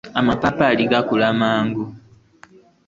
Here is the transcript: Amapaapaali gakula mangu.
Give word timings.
Amapaapaali 0.19 0.83
gakula 0.91 1.27
mangu. 1.39 1.85